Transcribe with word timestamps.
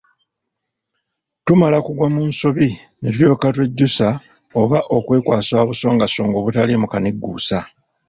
Tumala 1.45 1.77
kugwa 1.85 2.07
mu 2.13 2.21
nsobi 2.29 2.67
ne 2.99 3.09
tulyoka 3.13 3.47
twejjusa 3.55 4.07
oba 4.61 4.79
okwekwasa 4.97 5.55
obusongasonga 5.63 6.35
obutaliimu 6.41 6.85
kanigguusa. 6.89 7.57